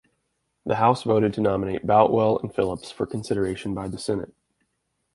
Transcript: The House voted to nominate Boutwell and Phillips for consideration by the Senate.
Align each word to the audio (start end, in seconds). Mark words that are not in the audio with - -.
The 0.65 0.77
House 0.77 1.03
voted 1.03 1.31
to 1.35 1.41
nominate 1.41 1.85
Boutwell 1.85 2.39
and 2.39 2.51
Phillips 2.51 2.89
for 2.89 3.05
consideration 3.05 3.75
by 3.75 3.87
the 3.87 3.99
Senate. 3.99 4.33